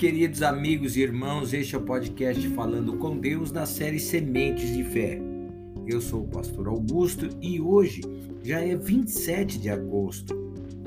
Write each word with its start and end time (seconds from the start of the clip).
queridos 0.00 0.40
amigos 0.40 0.96
e 0.96 1.02
irmãos, 1.02 1.52
este 1.52 1.74
é 1.74 1.78
o 1.78 1.82
podcast 1.82 2.48
Falando 2.54 2.96
com 2.96 3.18
Deus 3.18 3.52
na 3.52 3.66
série 3.66 4.00
Sementes 4.00 4.74
de 4.74 4.82
Fé. 4.82 5.20
Eu 5.86 6.00
sou 6.00 6.22
o 6.22 6.26
pastor 6.26 6.68
Augusto 6.68 7.28
e 7.38 7.60
hoje 7.60 8.00
já 8.42 8.60
é 8.60 8.74
27 8.74 9.60
de 9.60 9.68
agosto. 9.68 10.34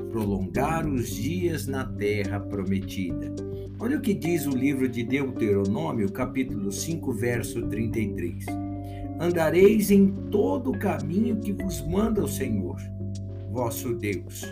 Prolongar 0.09 0.87
os 0.87 1.11
dias 1.11 1.67
na 1.67 1.85
terra 1.85 2.39
prometida. 2.39 3.31
Olha 3.77 3.99
o 3.99 4.01
que 4.01 4.15
diz 4.15 4.47
o 4.47 4.57
livro 4.57 4.89
de 4.89 5.03
Deuteronômio, 5.03 6.11
capítulo 6.11 6.71
5, 6.71 7.13
verso 7.13 7.61
33. 7.67 8.47
Andareis 9.19 9.91
em 9.91 10.07
todo 10.31 10.71
o 10.71 10.79
caminho 10.79 11.39
que 11.39 11.53
vos 11.53 11.85
manda 11.85 12.23
o 12.23 12.27
Senhor, 12.27 12.81
vosso 13.51 13.93
Deus, 13.93 14.43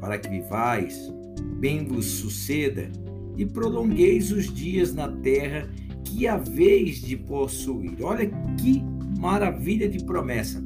para 0.00 0.18
que 0.18 0.28
vivais, 0.28 1.14
bem 1.60 1.84
vos 1.84 2.06
suceda 2.06 2.90
e 3.36 3.46
prolongueis 3.46 4.30
os 4.32 4.52
dias 4.52 4.94
na 4.94 5.08
terra 5.08 5.68
que 6.04 6.26
haveis 6.26 7.00
de 7.00 7.16
possuir. 7.16 7.96
Olha 8.02 8.26
que 8.58 8.82
maravilha 9.18 9.88
de 9.88 10.04
promessa. 10.04 10.62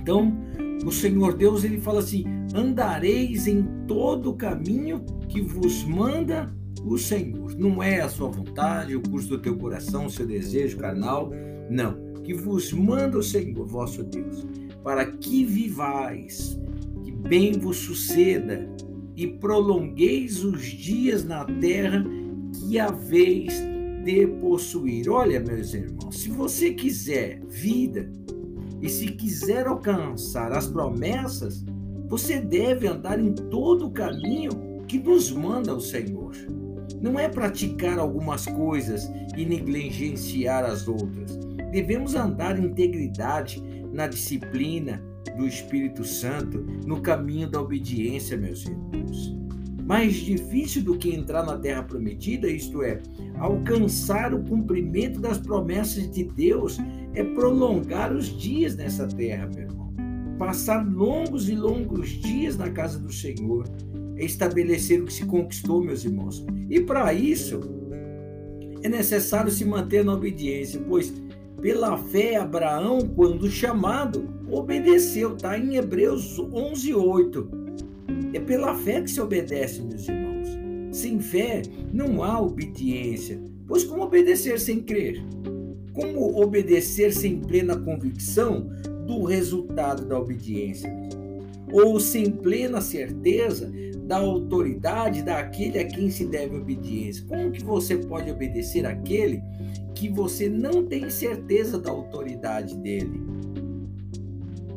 Então, 0.00 0.36
o 0.84 0.90
Senhor 0.90 1.34
Deus 1.34 1.64
ele 1.64 1.78
fala 1.78 2.00
assim: 2.00 2.24
andareis 2.54 3.46
em 3.46 3.66
todo 3.86 4.30
o 4.30 4.36
caminho 4.36 5.04
que 5.28 5.40
vos 5.40 5.84
manda 5.84 6.52
o 6.84 6.98
Senhor. 6.98 7.56
Não 7.56 7.82
é 7.82 8.00
a 8.00 8.08
sua 8.08 8.28
vontade, 8.28 8.96
o 8.96 9.00
curso 9.00 9.28
do 9.28 9.38
teu 9.38 9.56
coração, 9.56 10.06
o 10.06 10.10
seu 10.10 10.26
desejo 10.26 10.78
carnal, 10.78 11.30
não. 11.70 12.12
Que 12.22 12.34
vos 12.34 12.72
manda 12.72 13.18
o 13.18 13.22
Senhor, 13.22 13.66
vosso 13.66 14.02
Deus, 14.04 14.46
para 14.82 15.04
que 15.06 15.44
vivais, 15.44 16.60
que 17.04 17.10
bem 17.10 17.52
vos 17.52 17.78
suceda 17.78 18.68
e 19.16 19.26
prolongueis 19.26 20.44
os 20.44 20.62
dias 20.62 21.24
na 21.24 21.44
terra 21.44 22.04
que 22.52 22.78
haveis 22.78 23.52
de 24.04 24.26
possuir. 24.26 25.08
Olha, 25.08 25.40
meus 25.40 25.74
irmãos, 25.74 26.18
se 26.18 26.28
você 26.28 26.72
quiser 26.72 27.40
vida 27.46 28.10
e 28.80 28.88
se 28.88 29.06
quiser 29.06 29.66
alcançar 29.66 30.52
as 30.52 30.66
promessas, 30.66 31.64
você 32.08 32.40
deve 32.40 32.86
andar 32.86 33.18
em 33.18 33.32
todo 33.32 33.86
o 33.86 33.90
caminho 33.90 34.50
que 34.86 34.98
nos 34.98 35.30
manda 35.30 35.74
o 35.74 35.80
Senhor. 35.80 36.34
Não 37.00 37.18
é 37.18 37.28
praticar 37.28 37.98
algumas 37.98 38.46
coisas 38.46 39.10
e 39.36 39.44
negligenciar 39.44 40.64
as 40.64 40.86
outras. 40.86 41.38
Devemos 41.70 42.14
andar 42.14 42.58
em 42.58 42.66
integridade, 42.66 43.62
na 43.92 44.06
disciplina, 44.06 45.02
do 45.36 45.46
Espírito 45.46 46.04
Santo 46.04 46.58
no 46.86 47.00
caminho 47.00 47.48
da 47.48 47.60
obediência, 47.60 48.36
meus 48.36 48.66
irmãos. 48.66 49.36
Mais 49.84 50.14
difícil 50.14 50.82
do 50.82 50.96
que 50.96 51.14
entrar 51.14 51.44
na 51.44 51.58
terra 51.58 51.82
prometida, 51.82 52.48
isto 52.48 52.82
é, 52.82 53.00
alcançar 53.38 54.32
o 54.32 54.42
cumprimento 54.44 55.20
das 55.20 55.38
promessas 55.38 56.10
de 56.10 56.24
Deus, 56.24 56.78
é 57.14 57.24
prolongar 57.24 58.12
os 58.12 58.26
dias 58.26 58.76
nessa 58.76 59.06
terra, 59.08 59.50
meu 59.52 59.64
irmão. 59.64 59.92
Passar 60.38 60.86
longos 60.86 61.48
e 61.48 61.54
longos 61.54 62.08
dias 62.08 62.56
na 62.56 62.70
casa 62.70 62.98
do 62.98 63.12
Senhor, 63.12 63.68
é 64.16 64.24
estabelecer 64.24 65.02
o 65.02 65.06
que 65.06 65.12
se 65.12 65.26
conquistou, 65.26 65.82
meus 65.82 66.04
irmãos. 66.04 66.44
E 66.70 66.80
para 66.80 67.12
isso, 67.12 67.60
é 68.82 68.88
necessário 68.88 69.50
se 69.50 69.64
manter 69.64 70.04
na 70.04 70.14
obediência, 70.14 70.80
pois 70.88 71.12
pela 71.60 71.96
fé 71.96 72.36
Abraão, 72.36 73.00
quando 73.14 73.48
chamado, 73.48 74.28
obedeceu, 74.52 75.34
está 75.34 75.58
em 75.58 75.76
Hebreus 75.76 76.38
11, 76.38 76.94
8. 76.94 77.50
É 78.34 78.40
pela 78.40 78.74
fé 78.74 79.00
que 79.00 79.10
se 79.10 79.20
obedece, 79.20 79.82
meus 79.82 80.06
irmãos. 80.06 80.48
Sem 80.92 81.18
fé 81.20 81.62
não 81.92 82.22
há 82.22 82.38
obediência. 82.40 83.40
Pois 83.66 83.82
como 83.82 84.02
obedecer 84.02 84.60
sem 84.60 84.80
crer? 84.80 85.22
Como 85.94 86.40
obedecer 86.40 87.12
sem 87.12 87.38
plena 87.38 87.76
convicção 87.76 88.68
do 89.06 89.24
resultado 89.24 90.04
da 90.04 90.18
obediência? 90.18 90.92
Ou 91.72 91.98
sem 91.98 92.30
plena 92.30 92.82
certeza 92.82 93.72
da 94.04 94.18
autoridade 94.18 95.22
daquele 95.22 95.78
a 95.78 95.86
quem 95.86 96.10
se 96.10 96.26
deve 96.26 96.56
obediência? 96.56 97.24
Como 97.26 97.50
que 97.50 97.64
você 97.64 97.96
pode 97.96 98.30
obedecer 98.30 98.84
aquele 98.84 99.42
que 99.94 100.08
você 100.08 100.48
não 100.48 100.84
tem 100.84 101.08
certeza 101.08 101.78
da 101.78 101.90
autoridade 101.90 102.76
dele? 102.76 103.31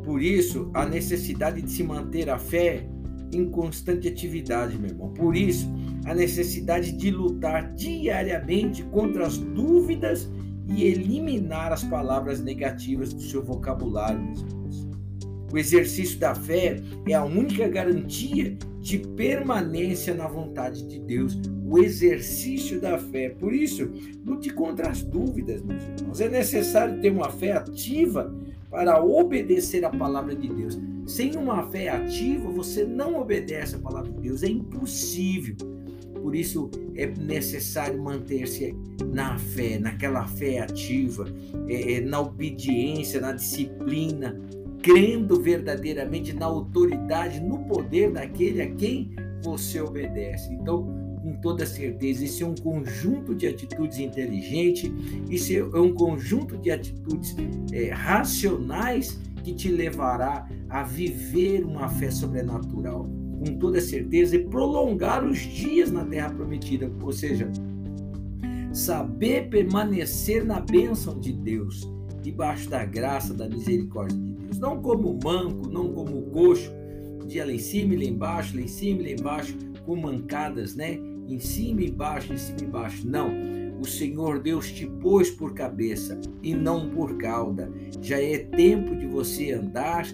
Por 0.06 0.22
isso, 0.22 0.70
a 0.72 0.86
necessidade 0.86 1.60
de 1.60 1.68
se 1.68 1.82
manter 1.82 2.30
a 2.30 2.38
fé 2.38 2.86
em 3.32 3.50
constante 3.50 4.06
atividade, 4.06 4.78
meu 4.78 4.90
irmão. 4.90 5.08
Por 5.12 5.36
isso, 5.36 5.68
a 6.04 6.14
necessidade 6.14 6.92
de 6.92 7.10
lutar 7.10 7.74
diariamente 7.74 8.84
contra 8.84 9.26
as 9.26 9.36
dúvidas 9.36 10.30
e 10.68 10.84
eliminar 10.84 11.72
as 11.72 11.82
palavras 11.82 12.40
negativas 12.40 13.12
do 13.12 13.20
seu 13.20 13.42
vocabulário, 13.42 14.22
meus 14.22 14.42
irmãos. 14.42 14.88
O 15.52 15.58
exercício 15.58 16.20
da 16.20 16.36
fé 16.36 16.80
é 17.08 17.14
a 17.14 17.24
única 17.24 17.66
garantia 17.66 18.56
de 18.80 18.98
permanência 18.98 20.14
na 20.14 20.28
vontade 20.28 20.86
de 20.86 21.00
Deus, 21.00 21.36
o 21.64 21.78
exercício 21.78 22.80
da 22.80 22.96
fé. 22.96 23.30
Por 23.30 23.52
isso, 23.52 23.90
lute 24.24 24.50
contra 24.50 24.88
as 24.88 25.02
dúvidas, 25.02 25.62
meus 25.62 25.82
irmãos. 25.82 26.20
É 26.20 26.28
necessário 26.28 27.00
ter 27.00 27.10
uma 27.10 27.28
fé 27.28 27.52
ativa 27.52 28.32
para 28.70 29.02
obedecer 29.02 29.84
a 29.84 29.90
palavra 29.90 30.34
de 30.34 30.48
Deus. 30.48 30.78
Sem 31.06 31.36
uma 31.36 31.62
fé 31.68 31.88
ativa, 31.88 32.50
você 32.50 32.84
não 32.84 33.20
obedece 33.20 33.76
a 33.76 33.78
palavra 33.78 34.10
de 34.10 34.20
Deus, 34.20 34.42
é 34.42 34.48
impossível. 34.48 35.56
Por 36.20 36.34
isso 36.34 36.68
é 36.96 37.06
necessário 37.06 38.02
manter-se 38.02 38.74
na 39.12 39.38
fé, 39.38 39.78
naquela 39.78 40.26
fé 40.26 40.58
ativa, 40.58 41.26
é, 41.68 41.94
é, 41.94 42.00
na 42.00 42.20
obediência, 42.20 43.20
na 43.20 43.32
disciplina, 43.32 44.40
crendo 44.82 45.40
verdadeiramente 45.40 46.32
na 46.32 46.46
autoridade, 46.46 47.40
no 47.40 47.58
poder 47.66 48.10
daquele 48.10 48.62
a 48.62 48.70
quem 48.74 49.14
você 49.42 49.80
obedece. 49.80 50.52
Então, 50.52 51.05
toda 51.40 51.66
certeza. 51.66 52.24
Isso 52.24 52.44
é 52.44 52.46
um 52.46 52.54
conjunto 52.54 53.34
de 53.34 53.46
atitudes 53.46 53.98
inteligentes, 53.98 54.90
isso 55.30 55.52
é 55.52 55.80
um 55.80 55.92
conjunto 55.92 56.56
de 56.56 56.70
atitudes 56.70 57.34
é, 57.72 57.90
racionais 57.90 59.18
que 59.42 59.54
te 59.54 59.68
levará 59.70 60.48
a 60.68 60.82
viver 60.82 61.64
uma 61.64 61.88
fé 61.88 62.10
sobrenatural, 62.10 63.08
com 63.38 63.56
toda 63.58 63.80
certeza, 63.80 64.36
e 64.36 64.44
prolongar 64.44 65.24
os 65.24 65.38
dias 65.38 65.92
na 65.92 66.04
terra 66.04 66.30
prometida, 66.30 66.90
ou 67.00 67.12
seja, 67.12 67.48
saber 68.72 69.48
permanecer 69.48 70.44
na 70.44 70.60
bênção 70.60 71.18
de 71.18 71.32
Deus, 71.32 71.88
debaixo 72.22 72.68
da 72.68 72.84
graça, 72.84 73.32
da 73.32 73.48
misericórdia 73.48 74.18
de 74.18 74.32
Deus, 74.32 74.58
não 74.58 74.82
como 74.82 75.16
manco, 75.22 75.68
não 75.68 75.92
como 75.92 76.22
coxo, 76.22 76.72
dia 77.26 77.44
lá 77.44 77.52
em 77.52 77.58
cima 77.58 77.94
e 77.94 77.96
lá 77.98 78.04
embaixo, 78.04 78.56
lá 78.56 78.62
em 78.62 78.68
cima 78.68 79.02
e 79.02 79.04
lá 79.04 79.10
embaixo, 79.10 79.56
com 79.84 79.96
mancadas, 79.96 80.74
né? 80.74 80.98
Em 81.28 81.38
cima 81.38 81.82
e 81.82 81.88
embaixo, 81.88 82.32
em 82.32 82.38
cima 82.38 82.58
e 82.60 82.64
embaixo. 82.64 83.06
Não. 83.06 83.30
O 83.80 83.84
Senhor 83.84 84.40
Deus 84.40 84.70
te 84.70 84.86
pôs 84.86 85.30
por 85.30 85.52
cabeça 85.52 86.18
e 86.42 86.54
não 86.54 86.88
por 86.90 87.16
cauda. 87.18 87.70
Já 88.00 88.20
é 88.20 88.38
tempo 88.38 88.96
de 88.96 89.06
você 89.06 89.52
andar 89.52 90.06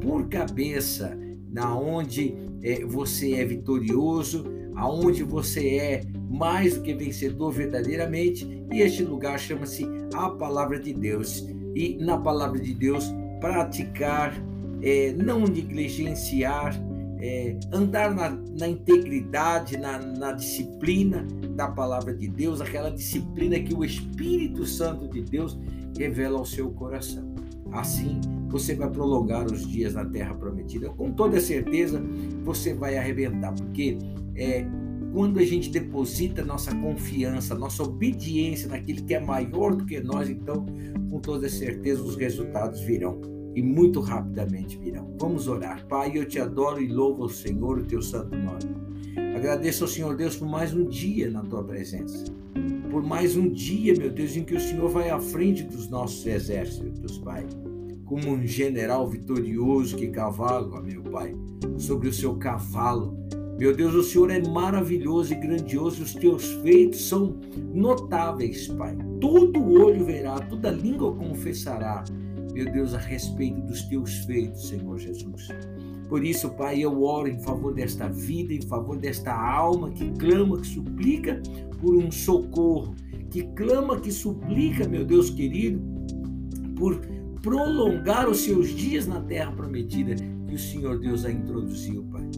por 0.00 0.28
cabeça, 0.28 1.18
na 1.50 1.76
onde 1.76 2.34
é, 2.62 2.84
você 2.84 3.34
é 3.34 3.44
vitorioso, 3.44 4.44
aonde 4.76 5.24
você 5.24 5.76
é 5.76 6.02
mais 6.30 6.74
do 6.74 6.82
que 6.82 6.94
vencedor 6.94 7.50
verdadeiramente, 7.50 8.46
e 8.72 8.80
este 8.80 9.02
lugar 9.02 9.38
chama-se 9.38 9.84
a 10.14 10.28
palavra 10.30 10.78
de 10.78 10.92
Deus. 10.92 11.48
E 11.74 11.96
na 12.00 12.18
palavra 12.18 12.60
de 12.60 12.74
Deus 12.74 13.12
praticar, 13.40 14.34
é, 14.82 15.12
não 15.12 15.40
negligenciar, 15.40 16.80
é, 17.20 17.56
andar 17.72 18.14
na, 18.14 18.30
na 18.30 18.68
integridade, 18.68 19.76
na, 19.76 19.98
na, 19.98 20.32
disciplina 20.32 21.26
da 21.54 21.68
palavra 21.68 22.14
de 22.14 22.28
Deus, 22.28 22.60
aquela 22.60 22.90
disciplina 22.90 23.58
que 23.58 23.74
o 23.74 23.84
Espírito 23.84 24.64
Santo 24.64 25.08
de 25.08 25.22
Deus 25.22 25.58
revela 25.96 26.38
ao 26.38 26.44
seu 26.44 26.70
coração. 26.70 27.34
Assim, 27.72 28.20
você 28.48 28.74
vai 28.74 28.88
prolongar 28.88 29.46
os 29.46 29.66
dias 29.66 29.94
na 29.94 30.04
terra 30.04 30.34
prometida. 30.34 30.88
Com 30.90 31.12
toda 31.12 31.40
certeza, 31.40 32.00
você 32.44 32.72
vai 32.72 32.96
arrebentar, 32.96 33.52
porque 33.52 33.98
é, 34.36 34.64
quando 35.12 35.38
a 35.38 35.44
gente 35.44 35.70
deposita 35.70 36.44
nossa 36.44 36.74
confiança, 36.74 37.54
nossa 37.54 37.82
obediência 37.82 38.68
naquele 38.68 39.02
que 39.02 39.14
é 39.14 39.20
maior 39.20 39.74
do 39.74 39.84
que 39.84 40.00
nós, 40.00 40.30
então, 40.30 40.64
com 41.10 41.18
toda 41.18 41.48
certeza, 41.48 42.02
os 42.02 42.16
resultados 42.16 42.80
virão 42.80 43.20
e 43.58 43.62
muito 43.62 43.98
rapidamente 43.98 44.78
virão. 44.78 45.12
Vamos 45.18 45.48
orar. 45.48 45.84
Pai, 45.88 46.12
eu 46.14 46.24
te 46.24 46.38
adoro 46.38 46.80
e 46.80 46.86
louvo 46.86 47.24
o 47.24 47.28
Senhor, 47.28 47.78
o 47.78 47.84
teu 47.84 48.00
santo 48.00 48.36
nome. 48.36 49.34
Agradeço 49.34 49.82
ao 49.82 49.88
Senhor 49.88 50.16
Deus 50.16 50.36
por 50.36 50.46
mais 50.46 50.72
um 50.72 50.84
dia 50.84 51.28
na 51.28 51.42
tua 51.42 51.64
presença. 51.64 52.24
Por 52.88 53.02
mais 53.02 53.36
um 53.36 53.50
dia, 53.50 53.94
meu 53.98 54.10
Deus, 54.10 54.36
em 54.36 54.44
que 54.44 54.54
o 54.54 54.60
Senhor 54.60 54.88
vai 54.88 55.10
à 55.10 55.18
frente 55.18 55.64
dos 55.64 55.88
nossos 55.88 56.24
exércitos, 56.24 57.18
Pai. 57.18 57.44
Como 58.04 58.28
um 58.28 58.46
general 58.46 59.08
vitorioso 59.08 59.96
que 59.96 60.06
cavalga, 60.06 60.80
meu 60.80 61.02
Pai, 61.02 61.34
sobre 61.78 62.08
o 62.08 62.12
seu 62.12 62.36
cavalo, 62.36 63.18
Meu 63.58 63.74
Deus, 63.74 63.92
o 63.92 64.04
Senhor 64.04 64.30
é 64.30 64.40
maravilhoso 64.40 65.32
e 65.32 65.36
grandioso, 65.36 66.04
os 66.04 66.14
teus 66.14 66.52
feitos 66.62 67.08
são 67.08 67.36
notáveis, 67.74 68.68
Pai. 68.68 68.96
Todo 69.20 69.60
olho 69.72 70.04
verá, 70.04 70.38
toda 70.38 70.70
língua 70.70 71.12
confessará, 71.16 72.04
meu 72.52 72.70
Deus, 72.70 72.94
a 72.94 72.98
respeito 72.98 73.60
dos 73.62 73.82
teus 73.82 74.18
feitos, 74.24 74.68
Senhor 74.68 74.98
Jesus. 74.98 75.48
Por 76.08 76.24
isso, 76.24 76.50
Pai, 76.50 76.80
eu 76.80 77.02
oro 77.02 77.28
em 77.28 77.38
favor 77.40 77.74
desta 77.74 78.08
vida, 78.08 78.54
em 78.54 78.62
favor 78.62 78.96
desta 78.96 79.32
alma 79.32 79.90
que 79.90 80.10
clama, 80.12 80.60
que 80.60 80.66
suplica 80.66 81.40
por 81.80 81.94
um 81.94 82.10
socorro, 82.10 82.94
que 83.30 83.42
clama, 83.54 84.00
que 84.00 84.10
suplica, 84.10 84.88
meu 84.88 85.04
Deus 85.04 85.30
querido, 85.30 85.80
por 86.76 87.00
prolongar 87.42 88.28
os 88.28 88.38
seus 88.38 88.70
dias 88.70 89.06
na 89.06 89.20
terra 89.20 89.52
prometida 89.52 90.14
que 90.14 90.54
o 90.54 90.58
Senhor 90.58 90.98
Deus 90.98 91.24
a 91.24 91.30
introduziu, 91.30 92.02
Pai 92.04 92.28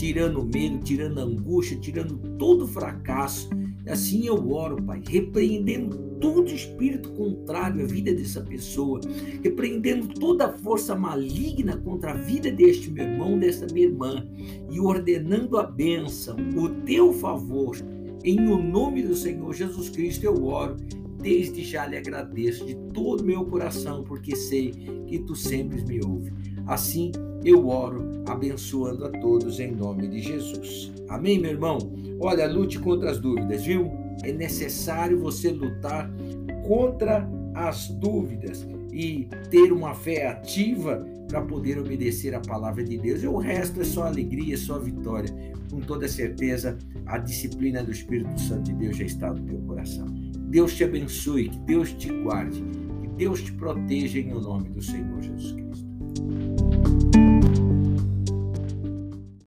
tirando 0.00 0.40
o 0.40 0.44
medo, 0.46 0.78
tirando 0.78 1.18
a 1.20 1.24
angústia, 1.24 1.78
tirando 1.78 2.16
todo 2.38 2.66
fracasso. 2.66 3.50
Assim 3.86 4.26
eu 4.26 4.52
oro, 4.52 4.82
Pai, 4.82 5.02
repreendendo 5.08 5.96
todo 6.20 6.52
espírito 6.52 7.10
contrário 7.12 7.82
à 7.82 7.86
vida 7.86 8.14
dessa 8.14 8.40
pessoa, 8.42 9.00
repreendendo 9.42 10.08
toda 10.08 10.52
força 10.52 10.94
maligna 10.94 11.76
contra 11.78 12.12
a 12.12 12.16
vida 12.16 12.50
deste 12.50 12.90
meu 12.90 13.06
irmão, 13.06 13.38
desta 13.38 13.66
minha 13.72 13.86
irmã, 13.86 14.26
e 14.70 14.78
ordenando 14.78 15.56
a 15.56 15.62
bênção, 15.62 16.36
o 16.56 16.68
teu 16.84 17.12
favor, 17.14 17.76
em 18.22 18.38
o 18.48 18.62
nome 18.62 19.02
do 19.02 19.14
Senhor 19.14 19.52
Jesus 19.54 19.88
Cristo 19.88 20.24
eu 20.24 20.44
oro. 20.44 20.76
Desde 21.22 21.62
já 21.62 21.86
lhe 21.86 21.98
agradeço 21.98 22.64
de 22.64 22.74
todo 22.94 23.22
meu 23.22 23.44
coração, 23.44 24.02
porque 24.02 24.34
sei 24.34 24.72
que 25.06 25.18
tu 25.18 25.34
sempre 25.34 25.82
me 25.84 26.00
ouves. 26.02 26.32
Assim 26.66 27.12
eu 27.44 27.68
oro 27.68 28.22
abençoando 28.26 29.04
a 29.06 29.10
todos 29.10 29.60
em 29.60 29.72
nome 29.72 30.08
de 30.08 30.20
Jesus. 30.20 30.92
Amém, 31.08 31.38
meu 31.38 31.50
irmão? 31.50 31.78
Olha, 32.20 32.46
lute 32.46 32.78
contra 32.78 33.10
as 33.10 33.18
dúvidas, 33.18 33.64
viu? 33.64 33.90
É 34.22 34.32
necessário 34.32 35.18
você 35.18 35.50
lutar 35.50 36.10
contra 36.66 37.28
as 37.54 37.88
dúvidas 37.88 38.66
e 38.92 39.28
ter 39.50 39.72
uma 39.72 39.94
fé 39.94 40.26
ativa 40.28 41.06
para 41.28 41.40
poder 41.40 41.78
obedecer 41.78 42.34
a 42.34 42.40
palavra 42.40 42.84
de 42.84 42.98
Deus. 42.98 43.22
E 43.22 43.26
o 43.26 43.38
resto 43.38 43.80
é 43.80 43.84
só 43.84 44.04
alegria, 44.04 44.54
é 44.54 44.58
só 44.58 44.78
vitória. 44.78 45.30
Com 45.70 45.80
toda 45.80 46.08
certeza, 46.08 46.76
a 47.06 47.16
disciplina 47.18 47.82
do 47.82 47.92
Espírito 47.92 48.38
Santo 48.40 48.64
de 48.64 48.74
Deus 48.74 48.96
já 48.96 49.04
está 49.04 49.32
no 49.32 49.40
teu 49.46 49.58
coração. 49.60 50.06
Deus 50.50 50.74
te 50.74 50.84
abençoe, 50.84 51.48
que 51.48 51.58
Deus 51.60 51.92
te 51.92 52.12
guarde, 52.22 52.62
que 53.00 53.08
Deus 53.16 53.40
te 53.40 53.52
proteja 53.52 54.18
em 54.18 54.28
nome 54.28 54.68
do 54.70 54.82
Senhor 54.82 55.22
Jesus 55.22 55.52
Cristo. 55.52 55.89